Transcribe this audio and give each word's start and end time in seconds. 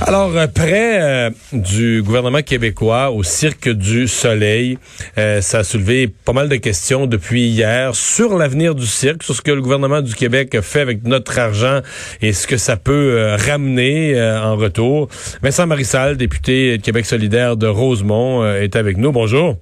Alors, 0.00 0.36
euh, 0.36 0.46
près 0.46 1.00
euh, 1.00 1.30
du 1.52 2.02
gouvernement 2.02 2.42
québécois 2.42 3.10
au 3.10 3.22
Cirque 3.22 3.68
du 3.68 4.08
Soleil, 4.08 4.78
euh, 5.18 5.40
ça 5.40 5.58
a 5.58 5.64
soulevé 5.64 6.08
pas 6.08 6.32
mal 6.32 6.48
de 6.48 6.56
questions 6.56 7.06
depuis 7.06 7.46
hier 7.46 7.94
sur 7.94 8.36
l'avenir 8.36 8.74
du 8.74 8.86
cirque, 8.86 9.22
sur 9.22 9.34
ce 9.34 9.42
que 9.42 9.52
le 9.52 9.62
gouvernement 9.62 10.02
du 10.02 10.14
Québec 10.14 10.60
fait 10.62 10.80
avec 10.80 11.04
notre 11.04 11.38
argent 11.38 11.80
et 12.20 12.32
ce 12.32 12.46
que 12.46 12.56
ça 12.56 12.76
peut 12.76 13.34
ramener 13.46 14.20
en 14.20 14.56
retour. 14.56 15.08
Vincent 15.42 15.66
Marissal, 15.66 16.16
député 16.16 16.78
de 16.78 16.82
Québec 16.82 17.06
solidaire 17.06 17.56
de 17.56 17.66
Rosemont, 17.66 18.46
est 18.46 18.76
avec 18.76 18.96
nous. 18.96 19.12
Bonjour. 19.12 19.56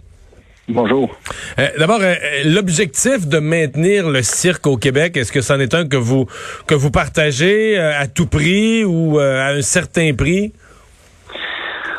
Bonjour. 0.69 1.11
Euh, 1.59 1.67
D'abord, 1.77 2.01
euh, 2.03 2.15
l'objectif 2.45 3.27
de 3.27 3.39
maintenir 3.41 4.09
le 4.09 4.23
cirque 4.23 4.67
au 4.69 4.77
Québec, 4.77 5.17
est-ce 5.17 5.33
que 5.33 5.41
c'en 5.41 5.59
est 5.59 5.75
un 5.75 5.89
que 5.89 5.97
vous 5.97 6.27
que 6.69 6.75
vous 6.75 6.93
partagez 6.93 7.77
euh, 7.77 7.99
à 7.99 8.07
tout 8.07 8.29
prix 8.29 8.85
ou 8.85 9.19
euh, 9.19 9.41
à 9.41 9.55
un 9.55 9.63
certain 9.63 10.15
prix? 10.15 10.53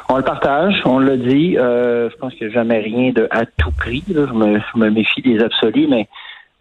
On 0.07 0.16
le 0.16 0.23
partage, 0.23 0.81
on 0.85 0.99
l'a 0.99 1.18
dit. 1.18 1.55
je 1.55 2.16
pense 2.18 2.34
qu'il 2.35 2.48
n'y 2.48 2.54
a 2.54 2.55
jamais 2.55 2.80
rien 2.80 3.12
de 3.12 3.27
à 3.31 3.45
tout 3.45 3.71
prix. 3.77 4.04
Je, 4.07 4.13
me, 4.13 4.59
je, 4.59 4.80
me, 4.80 4.90
méfie 4.91 5.21
des 5.21 5.41
absolus, 5.41 5.88
mais 5.90 6.07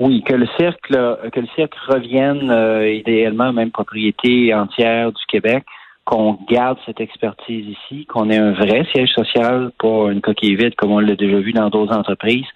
oui, 0.00 0.24
que 0.26 0.34
le 0.34 0.46
cirque, 0.58 0.88
que 0.88 1.40
le 1.40 1.48
cirque 1.54 1.74
revienne 1.86 2.50
idéalement 2.88 3.52
même 3.52 3.70
propriété 3.70 4.54
entière 4.54 5.12
du 5.12 5.22
Québec 5.28 5.64
qu'on 6.04 6.38
garde 6.48 6.78
cette 6.84 7.00
expertise 7.00 7.66
ici, 7.68 8.06
qu'on 8.06 8.28
ait 8.30 8.38
un 8.38 8.52
vrai 8.52 8.86
siège 8.92 9.10
social, 9.10 9.70
pas 9.78 10.10
une 10.10 10.20
coquille 10.20 10.56
vide 10.56 10.74
comme 10.74 10.90
on 10.92 10.98
l'a 10.98 11.14
déjà 11.14 11.38
vu 11.38 11.52
dans 11.52 11.68
d'autres 11.70 11.96
entreprises. 11.96 12.46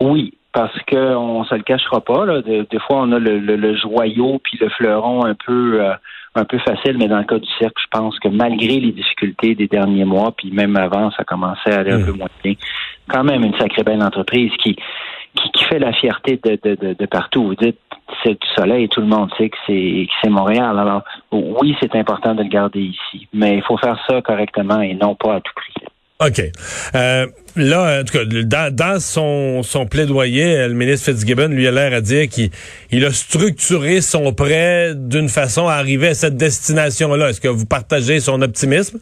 Oui, 0.00 0.32
parce 0.52 0.76
qu'on 0.88 1.44
se 1.44 1.54
le 1.54 1.62
cachera 1.62 2.00
pas. 2.00 2.24
Là. 2.24 2.40
des 2.42 2.78
fois, 2.86 3.02
on 3.02 3.12
a 3.12 3.18
le, 3.18 3.76
joyau 3.76 4.40
puis 4.42 4.58
le 4.60 4.68
fleuron 4.70 5.24
un 5.24 5.34
peu 5.34 5.82
euh, 5.82 5.92
un 6.34 6.44
peu 6.44 6.58
facile, 6.58 6.96
mais 6.98 7.08
dans 7.08 7.18
le 7.18 7.24
cas 7.24 7.38
du 7.38 7.48
cirque, 7.58 7.76
je 7.78 7.88
pense 7.90 8.18
que 8.18 8.28
malgré 8.28 8.80
les 8.80 8.92
difficultés 8.92 9.54
des 9.54 9.66
derniers 9.66 10.04
mois, 10.04 10.32
puis 10.36 10.50
même 10.50 10.76
avant, 10.76 11.10
ça 11.10 11.24
commençait 11.24 11.72
à 11.72 11.80
aller 11.80 11.92
un 11.92 11.98
mmh. 11.98 12.06
peu 12.06 12.12
moins 12.12 12.28
bien. 12.42 12.54
Quand 13.08 13.24
même 13.24 13.42
une 13.42 13.58
sacrée 13.58 13.82
belle 13.82 14.02
entreprise 14.02 14.52
qui 14.62 14.76
qui, 15.52 15.64
fait 15.64 15.78
la 15.78 15.92
fierté 15.92 16.40
de, 16.42 16.58
de, 16.62 16.94
de, 16.94 17.06
partout. 17.06 17.44
Vous 17.44 17.54
dites 17.54 17.78
c'est 18.22 18.40
du 18.40 18.48
soleil, 18.56 18.88
tout 18.88 19.00
le 19.00 19.06
monde 19.06 19.30
sait 19.38 19.48
que 19.48 19.56
c'est 19.66 20.06
c'est 20.22 20.30
Montréal. 20.30 20.78
Alors 20.78 21.02
oui, 21.32 21.76
c'est 21.80 21.94
important 21.94 22.34
de 22.34 22.42
le 22.42 22.48
garder 22.48 22.80
ici, 22.80 23.28
mais 23.32 23.56
il 23.56 23.62
faut 23.62 23.78
faire 23.78 23.98
ça 24.08 24.20
correctement 24.22 24.80
et 24.80 24.94
non 24.94 25.14
pas 25.14 25.36
à 25.36 25.40
tout 25.40 25.52
prix. 25.54 25.74
OK. 26.20 26.42
Euh, 26.94 27.26
là, 27.56 28.00
en 28.00 28.04
tout 28.04 28.12
cas, 28.18 28.70
dans, 28.70 29.00
son, 29.00 29.62
son 29.62 29.86
plaidoyer, 29.86 30.68
le 30.68 30.74
ministre 30.74 31.10
Fitzgibbon 31.10 31.48
lui 31.48 31.66
a 31.66 31.70
l'air 31.70 31.94
à 31.94 32.02
dire 32.02 32.28
qu'il 32.28 32.50
il 32.90 33.04
a 33.06 33.10
structuré 33.10 34.02
son 34.02 34.34
prêt 34.34 34.92
d'une 34.94 35.30
façon 35.30 35.66
à 35.66 35.74
arriver 35.74 36.08
à 36.08 36.14
cette 36.14 36.36
destination-là. 36.36 37.30
Est-ce 37.30 37.40
que 37.40 37.48
vous 37.48 37.64
partagez 37.64 38.20
son 38.20 38.42
optimisme? 38.42 39.00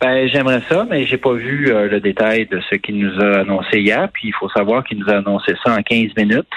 Ben, 0.00 0.26
j'aimerais 0.28 0.62
ça, 0.70 0.86
mais 0.88 1.04
j'ai 1.04 1.18
pas 1.18 1.34
vu 1.34 1.70
euh, 1.70 1.88
le 1.88 2.00
détail 2.00 2.46
de 2.46 2.60
ce 2.70 2.76
qu'il 2.76 2.98
nous 2.98 3.20
a 3.20 3.40
annoncé 3.40 3.80
hier. 3.80 4.08
Puis 4.12 4.28
il 4.28 4.34
faut 4.34 4.48
savoir 4.48 4.84
qu'il 4.84 4.98
nous 4.98 5.08
a 5.10 5.18
annoncé 5.18 5.52
ça 5.64 5.74
en 5.74 5.82
15 5.82 6.16
minutes 6.16 6.48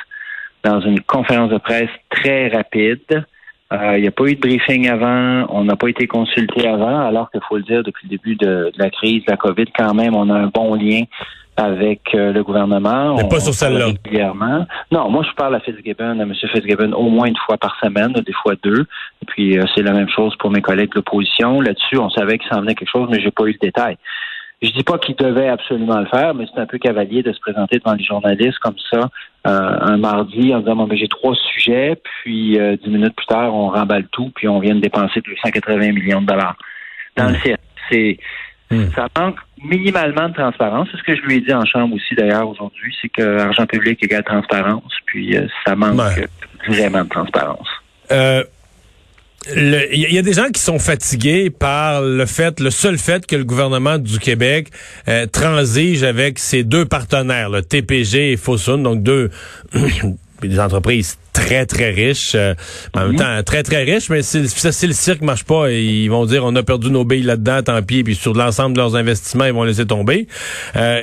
dans 0.67 0.81
une 0.81 0.99
conférence 1.01 1.49
de 1.49 1.57
presse 1.57 1.89
très 2.09 2.49
rapide. 2.49 3.25
Euh, 3.71 3.97
il 3.97 4.01
n'y 4.01 4.07
a 4.07 4.11
pas 4.11 4.25
eu 4.25 4.35
de 4.35 4.39
briefing 4.39 4.87
avant, 4.89 5.45
on 5.49 5.65
n'a 5.65 5.75
pas 5.75 5.89
été 5.89 6.07
consulté 6.07 6.67
avant, 6.67 7.05
alors 7.05 7.29
qu'il 7.31 7.41
faut 7.47 7.57
le 7.57 7.63
dire, 7.63 7.83
depuis 7.83 8.07
le 8.07 8.17
début 8.17 8.35
de, 8.35 8.71
la 8.77 8.89
crise, 8.89 9.25
de 9.25 9.31
la 9.31 9.37
COVID, 9.37 9.65
quand 9.77 9.93
même, 9.93 10.15
on 10.15 10.29
a 10.29 10.35
un 10.35 10.47
bon 10.47 10.75
lien 10.75 11.03
avec 11.57 12.01
euh, 12.13 12.31
le 12.31 12.43
gouvernement. 12.43 13.15
Mais 13.15 13.27
pas 13.27 13.39
sur 13.39 13.53
celle-là. 13.53 13.87
Non, 14.91 15.09
moi 15.09 15.23
je 15.27 15.33
parle 15.35 15.55
à 15.55 15.59
Fitzgibbon, 15.59 16.19
à 16.19 16.23
M. 16.23 16.33
Fitzgibbon, 16.33 16.93
au 16.93 17.09
moins 17.09 17.27
une 17.27 17.37
fois 17.45 17.57
par 17.57 17.75
semaine, 17.83 18.13
des 18.13 18.33
fois 18.43 18.53
deux. 18.63 18.85
Et 19.21 19.25
puis 19.25 19.57
euh, 19.57 19.63
c'est 19.73 19.81
la 19.81 19.91
même 19.91 20.09
chose 20.09 20.35
pour 20.37 20.51
mes 20.51 20.61
collègues 20.61 20.91
de 20.91 20.97
l'opposition. 20.97 21.59
Là-dessus, 21.59 21.97
on 21.97 22.09
savait 22.11 22.37
qu'il 22.37 22.47
s'en 22.49 22.61
venait 22.61 22.75
quelque 22.75 22.91
chose, 22.91 23.09
mais 23.11 23.19
j'ai 23.19 23.31
pas 23.31 23.45
eu 23.45 23.53
le 23.53 23.59
détail. 23.59 23.97
Je 24.61 24.71
dis 24.71 24.83
pas 24.83 24.97
qu'il 24.97 25.15
devait 25.15 25.49
absolument 25.49 25.99
le 25.99 26.07
faire, 26.07 26.33
mais 26.33 26.45
c'est 26.51 26.59
un 26.59 26.65
peu 26.65 26.77
cavalier 26.79 27.21
de 27.21 27.31
se 27.31 27.39
présenter 27.39 27.77
devant 27.77 27.93
les 27.93 28.03
journalistes 28.03 28.57
comme 28.59 28.77
ça 28.91 29.01
euh, 29.45 29.77
un 29.81 29.97
mardi 29.97 30.53
en 30.53 30.59
disant 30.59 30.75
bon, 30.75 30.87
ben, 30.87 30.97
j'ai 30.97 31.07
trois 31.07 31.35
sujets, 31.35 32.01
puis 32.23 32.57
dix 32.83 32.89
minutes 32.89 33.15
plus 33.15 33.27
tard 33.27 33.53
on 33.53 33.69
remballe 33.69 34.07
tout, 34.11 34.31
puis 34.35 34.47
on 34.47 34.59
vient 34.59 34.75
de 34.75 34.81
dépenser 34.81 35.21
280 35.21 35.91
millions 35.91 36.21
de 36.21 36.27
dollars 36.27 36.57
dans 37.15 37.29
le 37.29 37.35
ciel. 37.35 37.57
C'est. 37.91 38.17
Ça 38.95 39.07
manque 39.17 39.37
minimalement 39.63 40.27
de 40.27 40.33
transparence. 40.33 40.89
C'est 40.91 40.97
ce 40.97 41.03
que 41.03 41.15
je 41.15 41.21
lui 41.21 41.37
ai 41.37 41.41
dit 41.41 41.53
en 41.53 41.65
chambre 41.65 41.95
aussi 41.95 42.15
d'ailleurs 42.15 42.49
aujourd'hui, 42.49 42.95
c'est 43.01 43.09
que 43.09 43.39
argent 43.39 43.65
public 43.65 44.03
égale 44.03 44.23
transparence, 44.23 44.91
puis 45.05 45.37
euh, 45.37 45.47
ça 45.65 45.75
manque 45.75 46.01
vraiment 46.67 47.03
de 47.03 47.09
transparence. 47.09 47.67
Il 49.55 50.11
y 50.11 50.17
a 50.17 50.21
des 50.21 50.33
gens 50.33 50.49
qui 50.49 50.61
sont 50.61 50.79
fatigués 50.79 51.49
par 51.49 52.01
le 52.01 52.25
fait, 52.25 52.59
le 52.59 52.69
seul 52.69 52.97
fait 52.97 53.25
que 53.25 53.35
le 53.35 53.45
gouvernement 53.45 53.97
du 53.97 54.19
Québec 54.19 54.69
euh, 55.07 55.25
transige 55.25 56.03
avec 56.03 56.37
ses 56.37 56.63
deux 56.63 56.85
partenaires, 56.85 57.49
le 57.49 57.61
TPG 57.61 58.33
et 58.33 58.37
Fosun, 58.37 58.83
donc 58.83 59.03
deux 59.03 59.29
des 60.41 60.59
entreprises 60.59 61.17
très, 61.33 61.65
très 61.65 61.91
riches. 61.91 62.33
Euh, 62.35 62.53
en 62.93 63.01
même 63.01 63.11
mhm. 63.11 63.17
temps, 63.17 63.43
très, 63.43 63.63
très 63.63 63.83
riches, 63.83 64.09
mais 64.09 64.21
si, 64.21 64.47
si 64.47 64.87
le 64.87 64.93
cirque 64.93 65.21
marche 65.21 65.43
pas, 65.43 65.71
ils 65.71 66.09
vont 66.09 66.25
dire 66.25 66.43
on 66.43 66.55
a 66.55 66.63
perdu 66.63 66.91
nos 66.91 67.05
billes 67.05 67.23
là-dedans, 67.23 67.63
tant 67.63 67.81
pis, 67.81 68.03
puis 68.03 68.15
sur 68.15 68.33
l'ensemble 68.33 68.75
de 68.75 68.81
leurs 68.81 68.95
investissements, 68.95 69.45
ils 69.45 69.53
vont 69.53 69.63
laisser 69.63 69.85
tomber. 69.85 70.27
Euh, 70.75 71.01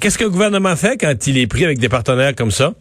Qu'est-ce 0.00 0.18
que 0.18 0.24
le 0.24 0.30
gouvernement 0.30 0.76
fait 0.76 0.96
quand 1.00 1.26
il 1.26 1.38
est 1.38 1.46
pris 1.46 1.64
avec 1.64 1.78
des 1.78 1.88
partenaires 1.88 2.34
comme 2.34 2.50
ça? 2.50 2.74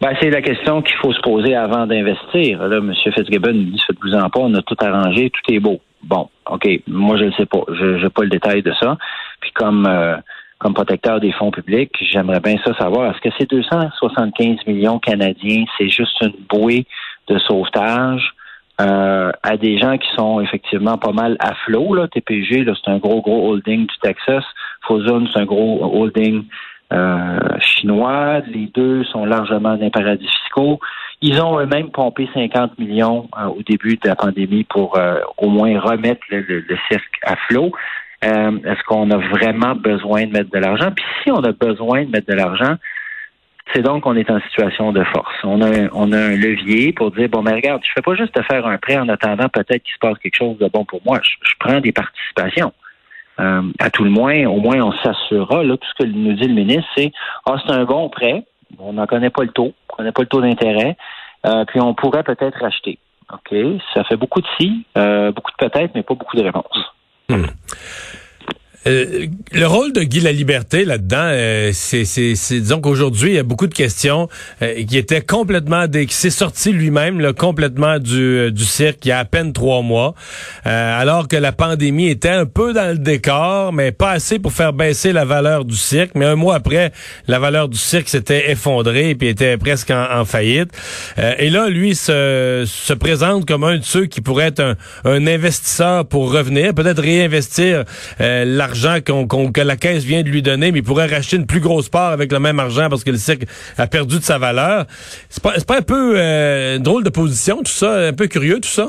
Ben, 0.00 0.16
c'est 0.18 0.30
la 0.30 0.40
question 0.40 0.80
qu'il 0.80 0.96
faut 0.96 1.12
se 1.12 1.20
poser 1.20 1.54
avant 1.54 1.86
d'investir. 1.86 2.66
Là, 2.66 2.78
M. 2.78 2.94
Fitzgibbon 2.94 3.52
dit 3.52 3.82
faites-vous 3.86 4.14
en 4.14 4.30
pas, 4.30 4.40
on 4.40 4.54
a 4.54 4.62
tout 4.62 4.76
arrangé, 4.80 5.30
tout 5.30 5.54
est 5.54 5.60
beau. 5.60 5.80
Bon, 6.02 6.30
OK, 6.46 6.66
moi 6.86 7.18
je 7.18 7.24
ne 7.24 7.32
sais 7.32 7.44
pas. 7.44 7.60
Je 7.68 8.02
n'ai 8.02 8.08
pas 8.08 8.22
le 8.22 8.30
détail 8.30 8.62
de 8.62 8.72
ça. 8.80 8.96
Puis 9.42 9.50
comme 9.52 9.86
euh, 9.86 10.16
comme 10.58 10.72
protecteur 10.72 11.20
des 11.20 11.32
fonds 11.32 11.50
publics, 11.50 11.92
j'aimerais 12.00 12.40
bien 12.40 12.56
ça 12.64 12.74
savoir. 12.78 13.10
Est-ce 13.10 13.20
que 13.20 13.34
ces 13.38 13.46
275 13.46 14.66
millions 14.66 14.98
canadiens, 14.98 15.64
c'est 15.76 15.88
juste 15.88 16.18
une 16.22 16.34
bouée 16.48 16.86
de 17.28 17.38
sauvetage 17.38 18.32
euh, 18.80 19.32
à 19.42 19.56
des 19.56 19.78
gens 19.78 19.98
qui 19.98 20.08
sont 20.16 20.40
effectivement 20.40 20.96
pas 20.98 21.12
mal 21.12 21.36
à 21.40 21.54
flot? 21.66 21.94
Là? 21.94 22.08
TPG, 22.08 22.64
là, 22.64 22.74
c'est 22.82 22.90
un 22.90 22.98
gros, 22.98 23.22
gros 23.22 23.50
holding 23.50 23.86
du 23.86 23.98
Texas. 24.02 24.44
Fosun, 24.86 25.28
c'est 25.32 25.40
un 25.40 25.46
gros 25.46 25.80
holding 25.82 26.44
chinois. 27.60 28.40
Les 28.46 28.70
deux 28.74 29.04
sont 29.04 29.24
largement 29.24 29.76
des 29.76 29.90
paradis 29.90 30.26
fiscaux. 30.26 30.80
Ils 31.22 31.40
ont 31.42 31.60
eux-mêmes 31.60 31.90
pompé 31.90 32.28
50 32.32 32.78
millions 32.78 33.28
euh, 33.38 33.46
au 33.46 33.62
début 33.62 33.96
de 33.96 34.08
la 34.08 34.16
pandémie 34.16 34.64
pour 34.64 34.98
au 35.36 35.48
moins 35.48 35.78
remettre 35.78 36.22
le, 36.30 36.40
le 36.40 36.78
cirque 36.88 37.18
à 37.22 37.36
flot. 37.36 37.72
Euh, 38.24 38.58
est-ce 38.64 38.82
qu'on 38.84 39.10
a 39.10 39.16
vraiment 39.16 39.74
besoin 39.74 40.26
de 40.26 40.32
mettre 40.32 40.50
de 40.50 40.58
l'argent? 40.58 40.90
Puis 40.94 41.04
si 41.22 41.30
on 41.30 41.42
a 41.42 41.52
besoin 41.52 42.04
de 42.04 42.10
mettre 42.10 42.26
de 42.26 42.34
l'argent, 42.34 42.74
c'est 43.72 43.82
donc 43.82 44.02
qu'on 44.02 44.16
est 44.16 44.30
en 44.30 44.40
situation 44.40 44.92
de 44.92 45.02
force. 45.04 45.34
On 45.44 45.62
a, 45.62 45.88
on 45.92 46.12
a 46.12 46.18
un 46.18 46.36
levier 46.36 46.92
pour 46.92 47.12
dire, 47.12 47.28
bon, 47.28 47.42
mais 47.42 47.54
regarde, 47.54 47.82
je 47.84 47.92
fais 47.94 48.02
pas 48.02 48.14
juste 48.14 48.34
te 48.34 48.42
faire 48.42 48.66
un 48.66 48.76
prêt 48.78 48.98
en 48.98 49.08
attendant 49.08 49.48
peut-être 49.48 49.82
qu'il 49.82 49.94
se 49.94 49.98
passe 50.00 50.18
quelque 50.18 50.36
chose 50.36 50.58
de 50.58 50.68
bon 50.68 50.84
pour 50.84 51.00
moi. 51.06 51.20
Je, 51.22 51.54
prends 51.58 51.80
des 51.80 51.92
participations. 51.92 52.72
Euh, 53.40 53.62
à 53.78 53.90
tout 53.90 54.04
le 54.04 54.10
moins, 54.10 54.44
au 54.46 54.60
moins, 54.60 54.80
on 54.80 54.92
s'assurera. 54.92 55.62
Là, 55.62 55.76
tout 55.76 55.88
ce 55.88 56.04
que 56.04 56.08
nous 56.08 56.34
dit 56.34 56.46
le 56.46 56.54
ministre, 56.54 56.88
c'est, 56.96 57.12
ah, 57.46 57.56
c'est 57.64 57.72
un 57.72 57.84
bon 57.84 58.08
prêt. 58.08 58.44
On 58.78 58.92
n'en 58.92 59.06
connaît 59.06 59.30
pas 59.30 59.42
le 59.42 59.50
taux. 59.50 59.72
On 59.90 59.96
connaît 59.96 60.12
pas 60.12 60.22
le 60.22 60.28
taux 60.28 60.40
d'intérêt. 60.40 60.96
Euh, 61.46 61.64
puis 61.64 61.80
on 61.80 61.94
pourrait 61.94 62.22
peut-être 62.22 62.58
racheter. 62.60 62.98
OK? 63.32 63.56
Ça 63.94 64.04
fait 64.04 64.16
beaucoup 64.16 64.40
de 64.40 64.46
si, 64.58 64.84
beaucoup 64.94 65.52
de 65.52 65.68
peut-être, 65.68 65.94
mais 65.94 66.02
pas 66.02 66.14
beaucoup 66.14 66.36
de 66.36 66.42
réponses. 66.42 66.92
Hmm. 67.28 67.46
Euh, 68.86 69.26
le 69.52 69.66
rôle 69.66 69.92
de 69.92 70.02
Guy 70.02 70.20
Laliberté 70.20 70.86
là-dedans, 70.86 71.18
euh, 71.20 71.70
c'est, 71.74 72.06
c'est, 72.06 72.32
disons 72.32 72.80
qu'aujourd'hui 72.80 73.32
il 73.32 73.34
y 73.34 73.38
a 73.38 73.42
beaucoup 73.42 73.66
de 73.66 73.74
questions 73.74 74.26
euh, 74.62 74.84
qui 74.84 74.96
étaient 74.96 75.20
complètement, 75.20 75.86
qui 75.86 76.14
s'est 76.14 76.30
sorti 76.30 76.72
lui-même 76.72 77.20
là, 77.20 77.34
complètement 77.34 77.98
du, 77.98 78.50
du 78.50 78.64
cirque 78.64 79.04
il 79.04 79.08
y 79.08 79.12
a 79.12 79.18
à 79.18 79.26
peine 79.26 79.52
trois 79.52 79.82
mois, 79.82 80.14
alors 80.64 81.28
que 81.28 81.36
la 81.36 81.52
pandémie 81.52 82.08
était 82.08 82.30
un 82.30 82.46
peu 82.46 82.72
dans 82.72 82.92
le 82.92 82.98
décor, 82.98 83.72
mais 83.72 83.92
pas 83.92 84.12
assez 84.12 84.38
pour 84.38 84.52
faire 84.52 84.72
baisser 84.72 85.12
la 85.12 85.24
valeur 85.24 85.64
du 85.64 85.76
cirque. 85.76 86.12
Mais 86.14 86.24
un 86.24 86.36
mois 86.36 86.54
après, 86.54 86.92
la 87.28 87.38
valeur 87.38 87.68
du 87.68 87.78
cirque 87.78 88.08
s'était 88.08 88.50
effondrée 88.50 89.10
et 89.10 89.14
puis 89.14 89.28
était 89.28 89.56
presque 89.56 89.90
en, 89.90 90.24
faillite. 90.24 90.70
et 91.38 91.50
là, 91.50 91.68
lui 91.68 91.94
se, 91.94 92.64
se 92.66 92.92
présente 92.92 93.46
comme 93.46 93.64
un 93.64 93.78
de 93.78 93.84
ceux 93.84 94.06
qui 94.06 94.20
pourrait 94.20 94.46
être 94.46 94.60
un, 94.60 94.76
un 95.04 95.26
investisseur 95.26 96.06
pour 96.06 96.32
revenir, 96.32 96.74
peut-être 96.74 97.02
réinvestir 97.02 97.84
l'argent 98.18 98.69
l'argent 98.70 99.00
que 99.52 99.60
la 99.60 99.76
caisse 99.76 100.04
vient 100.04 100.22
de 100.22 100.28
lui 100.28 100.42
donner, 100.42 100.72
mais 100.72 100.78
il 100.78 100.84
pourrait 100.84 101.06
racheter 101.06 101.36
une 101.36 101.46
plus 101.46 101.60
grosse 101.60 101.88
part 101.88 102.12
avec 102.12 102.32
le 102.32 102.38
même 102.38 102.58
argent 102.58 102.88
parce 102.88 103.04
que 103.04 103.10
le 103.10 103.16
cirque 103.16 103.42
a 103.78 103.86
perdu 103.86 104.18
de 104.18 104.22
sa 104.22 104.38
valeur. 104.38 104.86
C'est 105.28 105.42
pas, 105.42 105.54
pas 105.66 105.78
un 105.78 105.82
peu 105.82 106.14
euh, 106.16 106.78
drôle 106.78 107.04
de 107.04 107.10
position, 107.10 107.58
tout 107.58 107.66
ça, 107.66 108.08
un 108.08 108.12
peu 108.12 108.26
curieux, 108.26 108.60
tout 108.60 108.68
ça? 108.68 108.88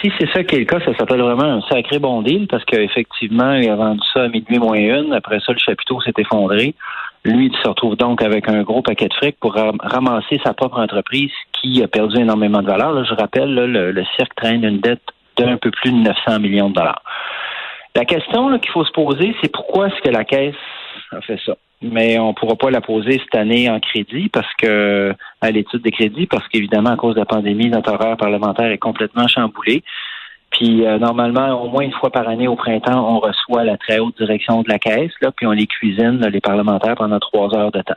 si 0.00 0.10
c'est 0.18 0.30
ça 0.32 0.42
qui 0.44 0.56
est 0.56 0.60
le 0.60 0.64
cas, 0.64 0.80
ça 0.80 0.96
s'appelle 0.96 1.20
vraiment 1.20 1.44
un 1.44 1.60
sacré 1.68 1.98
bon 1.98 2.22
deal 2.22 2.46
parce 2.48 2.64
qu'effectivement, 2.64 3.52
il 3.52 3.68
a 3.68 3.76
vendu 3.76 4.00
ça 4.14 4.22
à 4.22 4.28
minuit 4.28 4.58
moins 4.58 4.76
une. 4.76 5.12
Après 5.12 5.40
ça, 5.40 5.52
le 5.52 5.58
chapiteau 5.58 6.00
s'est 6.00 6.14
effondré. 6.16 6.74
Lui, 7.24 7.46
il 7.46 7.62
se 7.62 7.68
retrouve 7.68 7.96
donc 7.96 8.22
avec 8.22 8.48
un 8.48 8.62
gros 8.62 8.80
paquet 8.80 9.08
de 9.08 9.14
fric 9.14 9.36
pour 9.40 9.54
ramasser 9.54 10.40
sa 10.44 10.54
propre 10.54 10.78
entreprise 10.78 11.32
qui 11.52 11.82
a 11.82 11.88
perdu 11.88 12.20
énormément 12.20 12.62
de 12.62 12.66
valeur. 12.66 13.04
je 13.04 13.14
rappelle, 13.14 13.54
le, 13.54 14.04
cirque 14.16 14.34
traîne 14.36 14.64
une 14.64 14.80
dette 14.80 15.02
d'un 15.36 15.56
peu 15.56 15.70
plus 15.70 15.92
de 15.92 15.96
900 15.96 16.40
millions 16.40 16.70
de 16.70 16.74
dollars. 16.74 17.02
La 17.94 18.04
question 18.04 18.58
qu'il 18.58 18.70
faut 18.70 18.84
se 18.84 18.92
poser, 18.92 19.34
c'est 19.42 19.52
pourquoi 19.52 19.88
est-ce 19.88 20.00
que 20.02 20.10
la 20.10 20.24
Caisse 20.24 20.54
a 21.12 21.20
fait 21.20 21.38
ça? 21.44 21.56
Mais 21.80 22.18
on 22.18 22.28
ne 22.28 22.32
pourra 22.32 22.56
pas 22.56 22.70
la 22.70 22.80
poser 22.80 23.20
cette 23.24 23.34
année 23.34 23.70
en 23.70 23.78
crédit 23.78 24.28
parce 24.28 24.52
que 24.54 25.14
à 25.40 25.50
l'étude 25.50 25.82
des 25.82 25.92
crédits, 25.92 26.26
parce 26.26 26.46
qu'évidemment, 26.48 26.90
à 26.90 26.96
cause 26.96 27.14
de 27.14 27.20
la 27.20 27.26
pandémie, 27.26 27.68
notre 27.68 27.92
horaire 27.92 28.16
parlementaire 28.16 28.70
est 28.70 28.78
complètement 28.78 29.28
chamboulé. 29.28 29.82
Puis 30.50 30.86
euh, 30.86 30.98
normalement, 30.98 31.62
au 31.62 31.68
moins 31.68 31.82
une 31.82 31.92
fois 31.92 32.10
par 32.10 32.28
année 32.28 32.48
au 32.48 32.56
printemps, 32.56 33.16
on 33.16 33.20
reçoit 33.20 33.64
la 33.64 33.76
très 33.76 33.98
haute 33.98 34.16
direction 34.16 34.62
de 34.62 34.68
la 34.68 34.78
caisse, 34.78 35.12
là, 35.20 35.30
puis 35.30 35.46
on 35.46 35.52
les 35.52 35.66
cuisine, 35.66 36.26
les 36.32 36.40
parlementaires, 36.40 36.96
pendant 36.96 37.20
trois 37.20 37.54
heures 37.56 37.70
de 37.70 37.82
temps. 37.82 37.94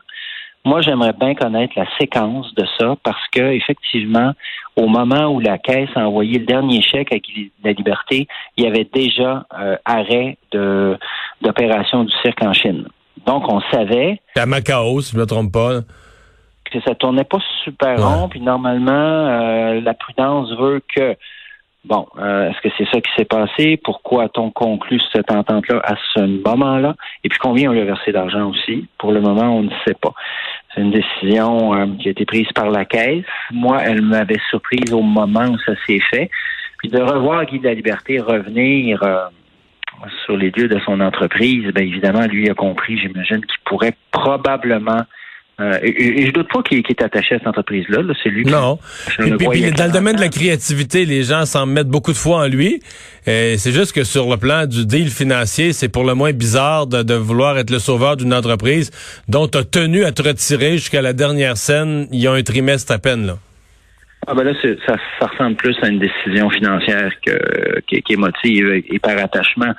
Moi, 0.64 0.82
j'aimerais 0.82 1.14
bien 1.14 1.34
connaître 1.34 1.74
la 1.76 1.88
séquence 2.00 2.54
de 2.54 2.66
ça 2.80 2.96
parce 3.04 3.28
que, 3.32 3.42
effectivement, 3.42 4.34
au 4.76 4.88
moment 4.88 5.28
où 5.34 5.40
la 5.40 5.58
Caisse 5.58 5.90
a 5.96 6.08
envoyé 6.08 6.38
le 6.38 6.46
dernier 6.46 6.82
chèque 6.82 7.12
à 7.12 7.18
la 7.64 7.72
liberté, 7.72 8.28
il 8.58 8.64
y 8.64 8.68
avait 8.68 8.88
déjà 8.92 9.46
euh, 9.60 9.76
arrêt 9.86 10.38
de 10.52 10.98
d'opération 11.42 12.04
du 12.04 12.14
cirque 12.22 12.44
en 12.44 12.54
Chine. 12.54 12.88
Donc, 13.26 13.52
on 13.52 13.62
savait. 13.72 14.20
À 14.36 14.46
Macao, 14.46 15.02
si 15.02 15.12
je 15.12 15.18
ne 15.18 15.22
me 15.22 15.26
trompe 15.26 15.52
pas. 15.52 15.82
Que 16.66 16.80
ça 16.82 16.96
tournait 16.96 17.26
pas 17.26 17.40
super 17.64 18.02
rond, 18.02 18.30
puis 18.30 18.40
normalement, 18.40 18.92
euh, 18.92 19.82
la 19.82 19.94
prudence 19.94 20.50
veut 20.52 20.82
que 20.96 21.18
Bon, 21.84 22.06
euh, 22.20 22.50
est-ce 22.50 22.62
que 22.62 22.70
c'est 22.78 22.88
ça 22.92 23.02
qui 23.02 23.10
s'est 23.18 23.26
passé? 23.26 23.76
Pourquoi 23.84 24.26
a-t-on 24.26 24.52
conclu 24.52 25.00
cette 25.12 25.32
entente-là 25.32 25.82
à 25.84 25.96
ce 26.14 26.22
moment-là? 26.48 26.96
Et 27.24 27.30
puis 27.30 27.40
combien 27.40 27.72
on 27.72 27.74
lui 27.74 27.82
a 27.82 27.86
versé 27.86 28.12
d'argent 28.12 28.50
aussi? 28.50 28.88
Pour 29.00 29.12
le 29.12 29.20
moment, 29.20 29.58
on 29.58 29.64
ne 29.64 29.72
sait 29.88 29.96
pas. 30.00 30.14
C'est 30.74 30.82
une 30.82 30.92
décision 30.92 31.74
euh, 31.74 31.88
qui 32.00 32.08
a 32.08 32.12
été 32.12 32.26
prise 32.26 32.48
par 32.54 32.70
la 32.70 32.86
Caisse. 32.86 33.26
Moi, 33.52 33.82
elle 33.82 34.04
m'avait 34.04 34.40
surprise 34.52 34.94
au 34.94 35.02
moment 35.02 35.46
où 35.46 35.58
ça 35.66 35.74
s'est 35.88 36.02
fait. 36.12 36.30
Puis 36.78 36.90
de 36.90 37.02
revoir 37.02 37.46
Guy 37.46 37.60
de 37.60 37.66
la 37.66 37.74
Liberté 37.74 38.20
revenir 38.20 39.02
euh, 39.02 39.26
sur 40.26 40.38
les 40.38 40.52
lieux 40.52 40.68
de 40.68 40.80
son 40.86 41.00
entreprise, 41.00 41.64
bien 41.74 41.84
évidemment, 41.84 42.26
lui 42.28 42.48
a 42.50 42.54
compris, 42.54 43.00
j'imagine, 43.00 43.44
qu'il 43.44 43.60
pourrait 43.66 43.96
probablement 44.12 45.02
euh, 45.60 45.78
et, 45.84 46.26
je 46.26 46.32
doute 46.32 46.48
pas 46.52 46.64
qu'il 46.64 46.80
est 46.80 47.02
attaché 47.04 47.36
à 47.36 47.38
cette 47.38 47.48
entreprise-là. 47.48 48.02
c'est 48.24 48.30
lui. 48.30 48.46
Non. 48.46 48.80
et 49.20 49.32
puis, 49.32 49.72
dans 49.72 49.86
le 49.86 49.92
domaine 49.92 50.16
de 50.16 50.22
la 50.22 50.30
créativité, 50.30 51.06
les 51.06 51.24
gens 51.24 51.46
s'en 51.46 51.66
mettent 51.66 51.90
beaucoup 51.90 52.12
de 52.12 52.18
fois 52.18 52.46
en 52.46 52.48
lui. 52.48 52.82
c'est 53.26 53.72
juste 53.72 53.94
que 53.94 54.04
sur 54.04 54.30
le 54.30 54.38
plan 54.38 54.66
du 54.66 54.86
deal 54.86 55.10
financier, 55.10 55.74
c'est 55.74 55.90
pour 55.90 56.04
le 56.04 56.16
moins 56.16 56.32
bizarre 56.32 56.88
de, 56.88 57.14
vouloir 57.14 57.58
être 57.60 57.70
le 57.70 57.80
sauveur 57.80 58.18
d'une 58.18 58.34
entreprise 58.34 58.92
dont 59.28 59.48
tu 59.48 59.58
as 59.58 59.64
tenu 59.64 60.04
à 60.04 60.12
te 60.12 60.24
retirer 60.24 60.74
jusqu'à 60.74 61.02
la 61.02 61.14
dernière 61.14 61.58
scène 61.58 62.08
il 62.12 62.20
y 62.20 62.28
a 62.28 62.32
un 62.32 62.42
trimestre 62.42 62.92
à 62.92 62.98
peine. 62.98 63.28
Là. 63.28 63.38
Ah 64.28 64.36
ben 64.36 64.44
là, 64.44 64.54
ça, 64.86 64.96
ça, 65.20 65.28
ressemble 65.28 65.56
plus 65.56 65.76
à 65.82 65.88
une 65.88 65.98
décision 65.98 66.50
financière 66.52 67.12
que, 67.26 67.80
qui, 67.88 68.04
est 68.08 68.16
motive 68.16 68.84
et 68.88 69.00
par 69.00 69.18
attachement. 69.18 69.74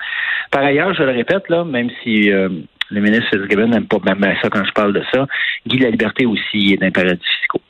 Par 0.51 0.65
ailleurs, 0.65 0.95
je 0.95 1.05
le 1.05 1.13
répète, 1.13 1.49
là, 1.49 1.65
même 1.65 1.89
si 2.03 2.31
euh, 2.33 2.49
le 2.93 3.01
ministre 3.01 3.29
Fitzgibbon 3.31 3.69
n'aime 3.69 3.87
pas 3.87 3.99
même 4.05 4.37
ça 4.43 4.51
quand 4.51 4.65
je 4.65 4.73
parle 4.73 4.93
de 4.93 5.03
ça. 5.13 5.27
Guy 5.67 5.79
la 5.79 5.91
liberté 5.91 6.27
aussi 6.27 6.75
est 6.75 6.77
d'un 6.77 6.91
paradis 6.91 7.25
fiscaux. 7.41 7.63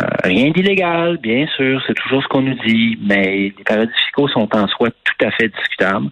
Euh, 0.00 0.06
rien 0.24 0.50
d'illégal, 0.50 1.18
bien 1.18 1.46
sûr, 1.56 1.80
c'est 1.86 1.94
toujours 1.94 2.22
ce 2.22 2.28
qu'on 2.28 2.42
nous 2.42 2.58
dit, 2.66 2.98
mais 3.00 3.52
les 3.56 3.64
paradis 3.64 3.92
fiscaux 4.04 4.28
sont 4.28 4.48
en 4.54 4.66
soi 4.68 4.90
tout 4.90 5.24
à 5.24 5.30
fait 5.30 5.48
discutables. 5.48 6.10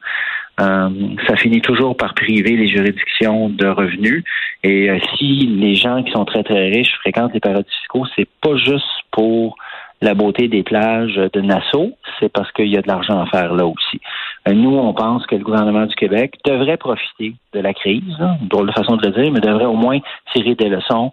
Euh, 0.60 0.90
ça 1.26 1.36
finit 1.36 1.60
toujours 1.60 1.96
par 1.96 2.14
priver 2.14 2.56
les 2.56 2.68
juridictions 2.68 3.48
de 3.48 3.66
revenus. 3.66 4.22
Et 4.62 4.90
euh, 4.90 4.98
si 5.16 5.46
les 5.46 5.74
gens 5.74 6.02
qui 6.02 6.12
sont 6.12 6.24
très 6.24 6.44
très 6.44 6.68
riches 6.68 6.94
fréquentent 7.00 7.34
les 7.34 7.40
paradis 7.40 7.70
fiscaux, 7.80 8.06
c'est 8.14 8.28
pas 8.40 8.56
juste 8.56 8.84
pour 9.10 9.56
la 10.00 10.14
beauté 10.14 10.48
des 10.48 10.62
plages 10.62 11.14
de 11.14 11.40
Nassau, 11.40 11.92
c'est 12.18 12.30
parce 12.30 12.50
qu'il 12.52 12.66
y 12.66 12.76
a 12.76 12.82
de 12.82 12.88
l'argent 12.88 13.20
à 13.20 13.26
faire 13.26 13.54
là 13.54 13.66
aussi. 13.66 14.00
Euh, 14.48 14.52
nous, 14.52 14.76
on 14.76 14.92
pense 14.92 15.24
que 15.26 15.36
le 15.36 15.44
gouvernement 15.44 15.86
du 15.86 15.94
Québec 15.94 16.34
devrait 16.44 16.76
profiter 16.76 17.34
de 17.52 17.60
la 17.60 17.72
crise, 17.72 18.02
hein, 18.20 18.36
drôle 18.42 18.68
de 18.68 18.72
façon 18.72 18.96
de 18.96 19.06
le 19.06 19.12
dire, 19.12 19.32
mais 19.32 19.40
devrait 19.40 19.66
au 19.66 19.74
moins 19.74 19.98
tirer 20.32 20.54
des 20.54 20.68
leçons 20.68 21.12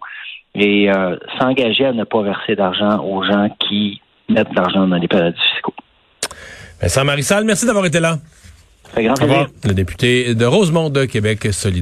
et 0.54 0.90
euh, 0.90 1.16
s'engager 1.38 1.86
à 1.86 1.92
ne 1.92 2.04
pas 2.04 2.22
verser 2.22 2.56
d'argent 2.56 2.98
aux 3.04 3.22
gens 3.22 3.48
qui 3.60 4.00
mettent 4.28 4.50
de 4.50 4.56
l'argent 4.56 4.86
dans 4.86 4.96
les 4.96 5.08
paradis 5.08 5.38
fiscaux. 5.54 5.74
Vincent 6.80 7.04
Marissal, 7.04 7.44
merci 7.44 7.66
d'avoir 7.66 7.86
été 7.86 8.00
là. 8.00 8.16
Ça 8.84 8.90
fait 8.94 9.04
grand 9.04 9.14
plaisir. 9.14 9.46
Le 9.64 9.74
député 9.74 10.34
de 10.34 10.44
Rosemont 10.44 10.90
de 10.90 11.04
Québec 11.04 11.52
solidaire. 11.52 11.78